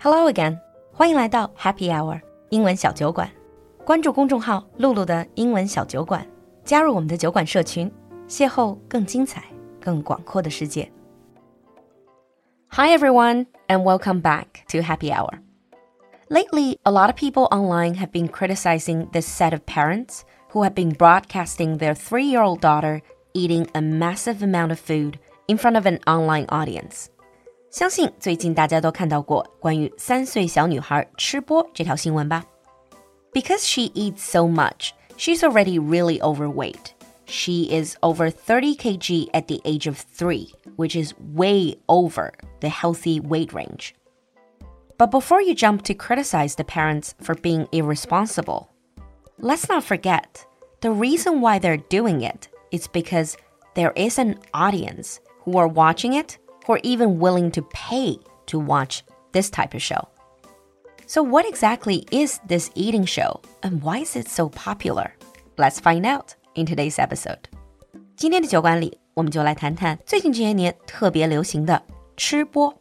[0.00, 0.58] Hello again，
[0.92, 3.30] 欢迎来到 Happy Hour 英文小酒馆。
[3.84, 6.26] 关注公众号“露露的英文小酒馆”，
[6.64, 7.90] 加入我们的酒馆社群，
[8.28, 9.44] 邂逅更精彩、
[9.80, 10.90] 更广阔的世界。
[12.68, 15.38] Hi everyone, and welcome back to Happy Hour.
[16.28, 20.74] Lately, a lot of people online have been criticizing this set of parents who have
[20.74, 23.00] been broadcasting their three-year-old daughter
[23.32, 27.08] eating a massive amount of food in front of an online audience.
[27.70, 32.44] 相信最近大家都看到过关于三岁小女孩吃播这条新闻吧？
[33.32, 36.94] Because she eats so much, she's already really overweight.
[37.26, 42.68] She is over 30 kg at the age of three, which is way over the
[42.68, 43.94] healthy weight range.
[44.96, 48.70] But before you jump to criticize the parents for being irresponsible,
[49.38, 50.46] let's not forget
[50.80, 53.36] the reason why they're doing it is because
[53.74, 58.58] there is an audience who are watching it who are even willing to pay to
[58.58, 59.02] watch
[59.32, 60.08] this type of show.
[61.06, 65.14] So, what exactly is this eating show and why is it so popular?
[65.56, 67.48] Let's find out in today's episode.
[68.16, 71.82] 今天的酒馆里，我们就来谈谈最近这些年特别流行的
[72.16, 72.74] 吃播。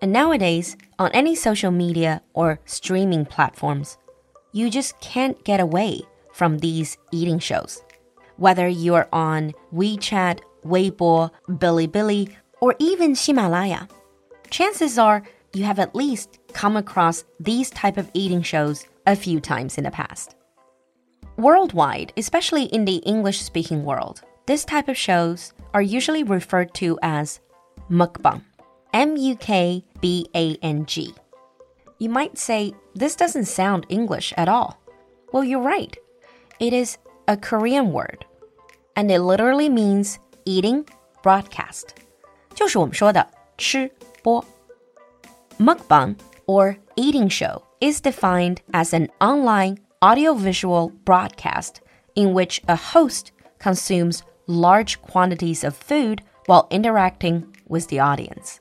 [0.00, 3.94] And nowadays, on any social media or streaming platforms,
[4.52, 7.78] you just can't get away from these eating shows.
[8.36, 12.30] Whether you're on WeChat, Weibo, Bilibili,
[12.61, 13.87] or even Himalaya,
[14.49, 19.39] chances are you have at least come across these type of eating shows a few
[19.39, 20.35] times in the past.
[21.37, 27.39] Worldwide, especially in the English-speaking world, this type of shows are usually referred to as
[27.89, 28.43] mukbang.
[28.93, 29.83] M-U-K-B-A-N-G.
[31.99, 34.79] You might say, this doesn't sound English at all.
[35.31, 35.95] Well, you're right.
[36.59, 38.25] It is a Korean word,
[38.95, 40.89] and it literally means eating
[41.21, 41.93] broadcast.
[42.58, 43.26] 就是我们说的
[43.58, 43.90] 吃
[44.22, 44.44] 播。
[45.58, 51.80] Mukbang or eating show is defined as an online audiovisual broadcast
[52.14, 58.60] in which a host consumes large quantities of food while interacting with the audience.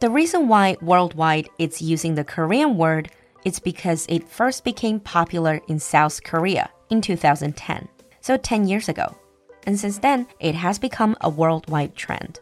[0.00, 3.10] The reason why worldwide it's using the Korean word
[3.44, 7.88] is because it first became popular in South Korea in 2010,
[8.20, 9.16] so 10 years ago.
[9.66, 12.40] And since then, it has become a worldwide trend.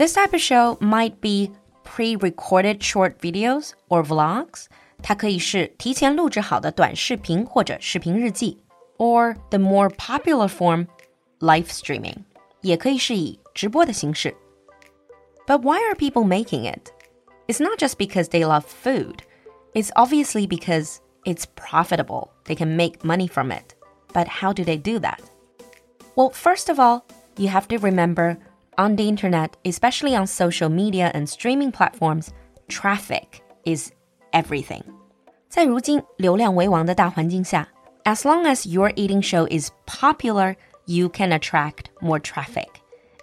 [0.00, 1.52] This type of show might be
[1.84, 4.66] pre-recorded short videos or vlogs.
[5.02, 8.58] 它可以是提前录制好的短视频或者视频日记，
[8.98, 10.86] or the more popular form,
[11.40, 12.16] live streaming，
[12.62, 14.34] 也可以是以直播的形式。
[15.46, 16.90] But why are people making it?
[17.46, 19.18] It's not just because they love food.
[19.74, 22.30] It's obviously because it's profitable.
[22.46, 23.74] They can make money from it.
[24.12, 25.20] But how do they do that?
[26.16, 27.04] Well, first of all,
[27.36, 28.38] you have to remember
[28.80, 32.32] on the internet, especially on social media and streaming platforms,
[32.68, 33.92] traffic is
[34.32, 34.82] everything.
[35.48, 37.66] 在如今流量为王的大环境下,
[38.04, 40.56] as long as your eating show is popular,
[40.86, 42.68] you can attract more traffic,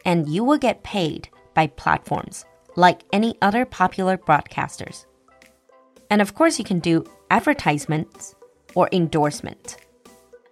[0.03, 2.43] and you will get paid by platforms
[2.75, 5.05] like any other popular broadcasters.
[6.09, 8.35] And of course, you can do advertisements
[8.75, 9.77] or endorsement.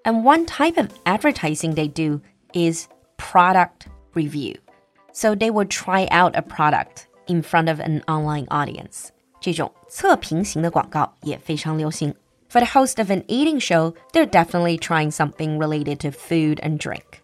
[0.06, 2.22] And one type of advertising they do
[2.54, 4.56] is product review.
[5.16, 9.10] So they would try out a product in front of an online audience.
[9.40, 12.14] 这种测评型的广告也非常流行.
[12.50, 16.78] For the host of an eating show, they're definitely trying something related to food and
[16.78, 17.22] drink.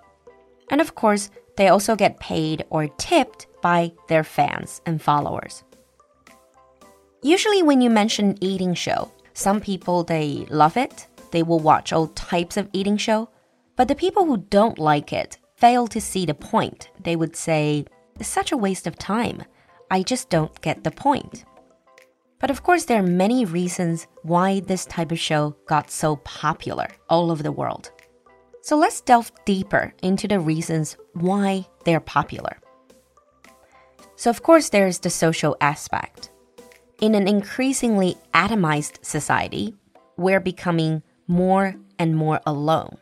[0.69, 1.27] And of course,
[1.57, 5.63] they also get paid or tipped by their fans and followers.
[7.21, 11.07] Usually when you mention eating show, some people they love it.
[11.31, 13.27] They will watch all types of eating show,
[13.75, 17.84] but the people who don't like it fail to see the point, they would say,
[18.20, 19.44] such a waste of time.
[19.92, 21.44] I just don't get the point.
[22.40, 26.88] But of course, there are many reasons why this type of show got so popular
[27.08, 27.92] all over the world.
[28.62, 32.58] So let's delve deeper into the reasons why they're popular.
[34.16, 36.32] So, of course, there's the social aspect.
[37.00, 39.76] In an increasingly atomized society,
[40.16, 42.96] we're becoming more and more alone.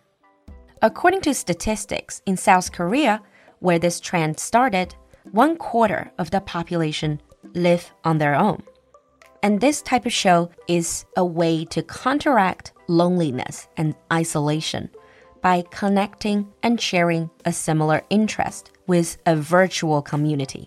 [0.82, 3.20] According to statistics in South Korea,
[3.58, 4.94] where this trend started,
[5.30, 7.20] one quarter of the population
[7.52, 8.62] live on their own.
[9.42, 14.88] And this type of show is a way to counteract loneliness and isolation
[15.42, 20.66] by connecting and sharing a similar interest with a virtual community.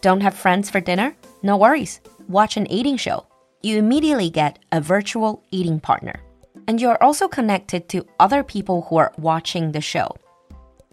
[0.00, 1.16] Don't have friends for dinner?
[1.42, 2.00] No worries.
[2.28, 3.26] Watch an eating show.
[3.62, 6.20] You immediately get a virtual eating partner
[6.68, 10.14] and you're also connected to other people who are watching the show.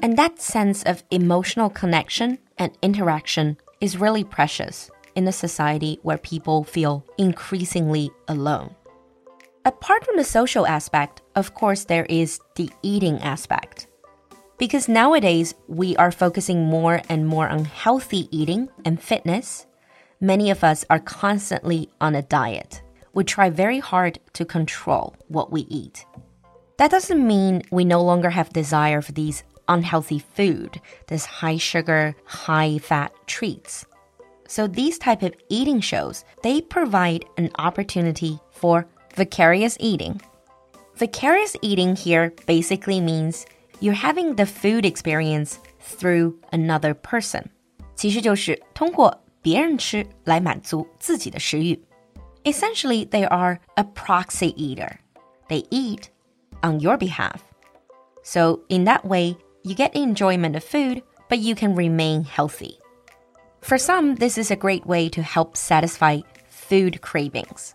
[0.01, 4.89] And that sense of emotional connection and interaction is really precious.
[5.15, 8.75] in a society where people feel increasingly alone.
[9.63, 13.87] Apart from the social aspect, of course, there is the eating aspect.
[14.57, 19.65] Because nowadays, we are focusing more and more on healthy eating and fitness.
[20.21, 22.81] Many of us are constantly on a diet
[23.14, 26.04] We try very hard to control what we eat.
[26.78, 32.14] That doesn't mean we no longer have desire for these unhealthy food, this high sugar,
[32.24, 33.84] high fat treats.
[34.48, 40.20] So these type of eating shows, they provide an opportunity for vicarious eating.
[40.96, 43.46] Vicarious eating here basically means
[43.80, 47.50] you're having the food experience through another person.
[47.94, 51.78] 其实就是通过别人吃来满足自己的食欲.
[52.45, 54.99] Essentially, they are a proxy eater.
[55.49, 56.11] They eat
[56.61, 57.43] on your behalf.
[58.23, 62.79] So, in that way, you get enjoyment of food, but you can remain healthy.
[63.61, 67.73] For some, this is a great way to help satisfy food cravings.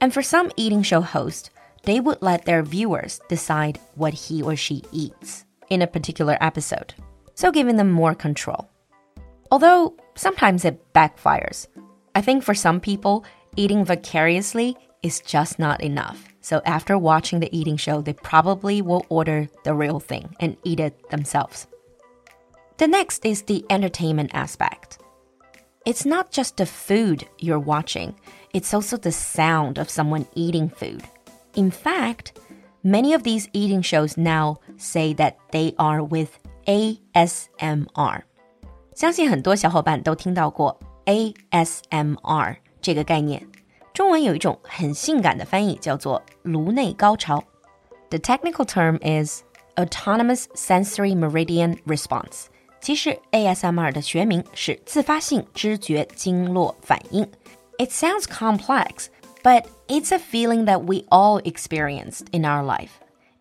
[0.00, 1.48] And for some eating show hosts,
[1.84, 6.94] they would let their viewers decide what he or she eats in a particular episode,
[7.34, 8.68] so giving them more control.
[9.50, 11.66] Although sometimes it backfires.
[12.14, 13.24] I think for some people,
[13.55, 16.27] eating vicariously is just not enough.
[16.41, 20.79] So after watching the eating show, they probably will order the real thing and eat
[20.79, 21.67] it themselves.
[22.77, 24.99] The next is the entertainment aspect.
[25.85, 28.15] It's not just the food you're watching,
[28.53, 31.03] it's also the sound of someone eating food.
[31.55, 32.39] In fact,
[32.83, 38.23] many of these eating shows now say that they are with ASMR.
[38.95, 43.45] 相信很多小伙伴都听到过 ASMR 这个概念。
[43.93, 47.43] 中文有一种很性感的翻译，叫做颅内高潮。
[48.09, 49.41] The technical term is
[49.75, 52.45] autonomous sensory meridian response。
[52.79, 57.27] 其实 ASMR 的学名是自发性知觉经络反应。
[57.79, 59.07] It sounds complex,
[59.43, 62.91] but it's a feeling that we all experienced in our life.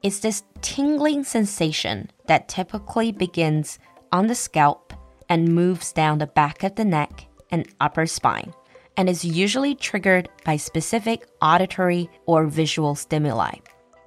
[0.03, 3.77] It's this tingling sensation that typically begins
[4.11, 4.93] on the scalp
[5.29, 8.53] and moves down the back of the neck and upper spine
[8.97, 13.55] and is usually triggered by specific auditory or visual stimuli.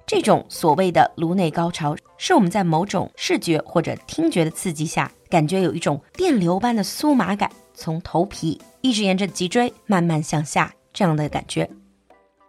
[0.06, 11.70] 这种所谓的颅内高潮，是我们在某种视觉或者听觉的刺激下，感觉有一种电流般的酥麻感，从头皮一直沿着脊椎慢慢向下这样的感觉。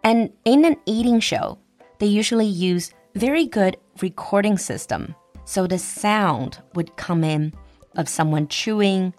[0.02, 1.58] And in an eating show,
[2.00, 7.52] they usually use very good recording system, so the sound would come in
[7.94, 9.12] of someone chewing,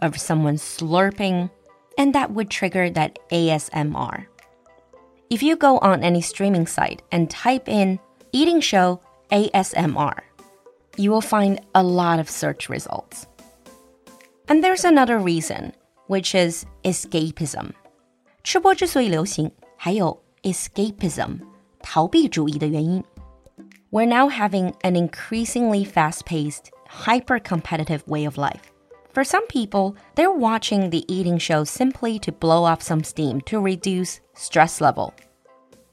[0.00, 1.50] of someone slurping,
[1.96, 4.26] and that would trigger that ASMR.
[5.30, 7.98] If you go on any streaming site and type in
[8.32, 10.20] eating show ASMR,
[10.96, 13.26] you will find a lot of search results.
[14.48, 15.72] And there's another reason,
[16.08, 17.72] which is escapism.
[18.44, 21.40] 吃播之所以流行，还有 escapism
[21.80, 23.02] 逃避主义的原因。
[23.90, 28.72] We're now having an increasingly fast-paced, hyper-competitive way of life.
[29.17, 33.59] for some people, they're watching the eating show simply to blow off some steam to
[33.59, 35.11] reduce stress level.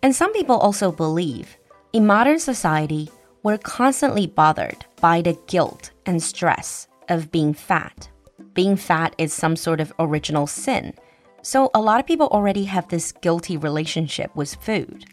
[0.02, 1.56] And some people also believe
[1.94, 3.08] in modern society,
[3.42, 8.10] we're constantly bothered by the guilt and stress of being fat.
[8.52, 10.92] Being fat is some sort of original sin.
[11.40, 15.06] So a lot of people already have this guilty relationship with food.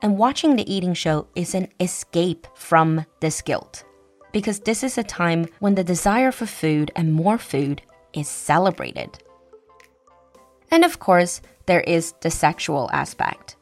[0.00, 3.84] And watching the eating show is an escape from this guilt
[4.32, 7.82] because this is a time when the desire for food and more food
[8.12, 9.18] is celebrated.
[10.70, 13.56] And of course, there is the sexual aspect.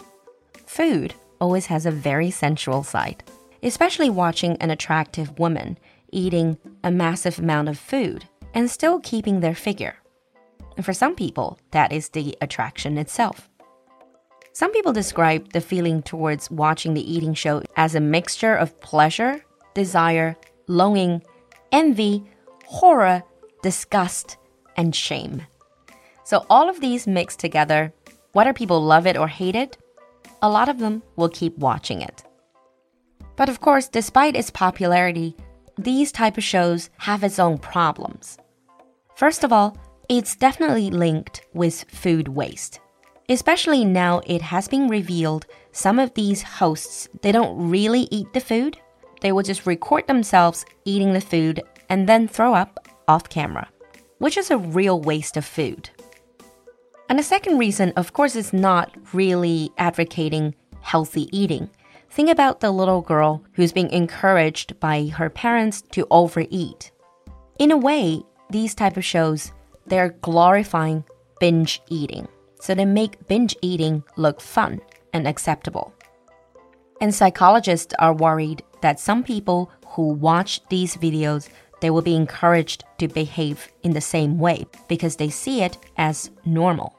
[0.66, 3.22] Food always has a very sensual side,
[3.62, 5.78] especially watching an attractive woman
[6.10, 9.96] eating a massive amount of food and still keeping their figure.
[10.76, 13.48] And for some people, that is the attraction itself.
[14.52, 19.44] Some people describe the feeling towards watching the eating show as a mixture of pleasure,
[19.74, 20.36] desire,
[20.68, 21.22] longing,
[21.72, 22.24] envy,
[22.64, 23.22] horror,
[23.62, 24.36] disgust,
[24.76, 25.42] and shame.
[26.24, 27.92] So, all of these mixed together,
[28.32, 29.76] whether people love it or hate it,
[30.42, 32.22] a lot of them will keep watching it.
[33.36, 35.34] But of course, despite its popularity,
[35.76, 38.38] these type of shows have its own problems.
[39.14, 39.76] First of all,
[40.08, 42.80] it's definitely linked with food waste.
[43.28, 48.40] Especially now it has been revealed some of these hosts they don't really eat the
[48.40, 48.78] food,
[49.20, 53.68] they would just record themselves eating the food and then throw up off camera,
[54.18, 55.90] which is a real waste of food.
[57.08, 61.70] And the second reason, of course, is not really advocating healthy eating.
[62.10, 66.90] Think about the little girl who's being encouraged by her parents to overeat.
[67.58, 69.52] In a way, these type of shows,
[69.86, 71.04] they're glorifying
[71.40, 72.28] binge eating.
[72.60, 74.80] So they make binge eating look fun
[75.12, 75.92] and acceptable.
[77.00, 81.48] And psychologists are worried that some people who watch these videos
[81.80, 86.30] they will be encouraged to behave in the same way because they see it as
[86.44, 86.94] normal.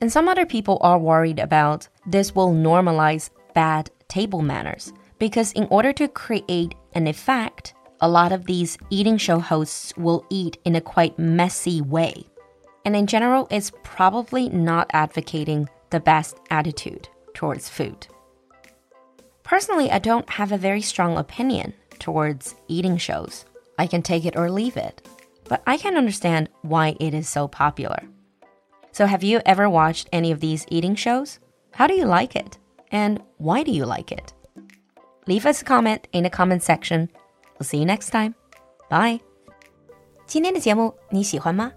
[0.00, 5.66] And some other people are worried about this will normalize bad table manners because in
[5.70, 10.76] order to create an effect, a lot of these eating show hosts will eat in
[10.76, 12.26] a quite messy way.
[12.84, 18.06] And in general, it's probably not advocating the best attitude towards food.
[19.45, 23.45] Personally, I don't have a very strong opinion towards eating shows.
[23.77, 25.01] I can take it or leave it.
[25.49, 28.03] But I can understand why it is so popular.
[28.91, 31.39] So, have you ever watched any of these eating shows?
[31.71, 32.57] How do you like it?
[32.91, 34.33] And why do you like it?
[35.27, 37.09] Leave us a comment in the comment section.
[37.57, 38.35] We'll see you next time.
[38.89, 39.21] Bye.
[40.25, 41.71] 今天的节目你喜欢吗？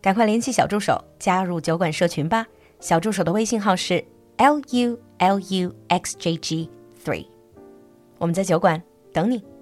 [0.00, 2.46] 赶快联系小助手加入酒馆社群吧。
[2.80, 4.04] 小助手的微信号是
[4.36, 6.70] l u l u x j g
[7.03, 7.27] three。
[8.17, 8.81] 我们在酒馆
[9.11, 9.52] 等你。